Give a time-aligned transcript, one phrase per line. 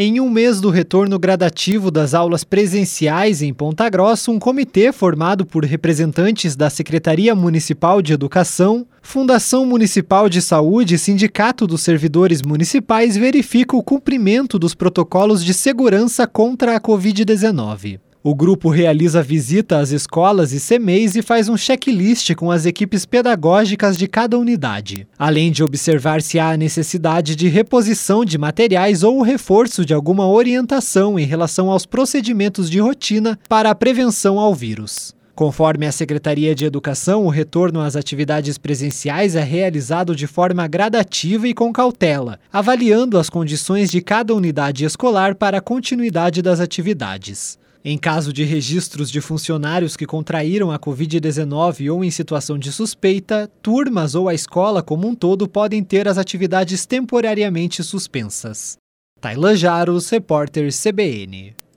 [0.00, 5.44] Em um mês do retorno gradativo das aulas presenciais em Ponta Grossa, um comitê formado
[5.44, 12.42] por representantes da Secretaria Municipal de Educação, Fundação Municipal de Saúde e Sindicato dos Servidores
[12.42, 17.98] Municipais verifica o cumprimento dos protocolos de segurança contra a Covid-19.
[18.22, 23.06] O grupo realiza visita às escolas e CMEs e faz um checklist com as equipes
[23.06, 29.18] pedagógicas de cada unidade, além de observar se há necessidade de reposição de materiais ou
[29.18, 34.52] o reforço de alguma orientação em relação aos procedimentos de rotina para a prevenção ao
[34.52, 35.16] vírus.
[35.38, 41.46] Conforme a Secretaria de Educação, o retorno às atividades presenciais é realizado de forma gradativa
[41.46, 47.56] e com cautela, avaliando as condições de cada unidade escolar para a continuidade das atividades.
[47.84, 53.48] Em caso de registros de funcionários que contraíram a Covid-19 ou em situação de suspeita,
[53.62, 58.76] turmas ou a escola como um todo podem ter as atividades temporariamente suspensas.
[59.20, 61.58] Tailan Jaros, repórter CBN.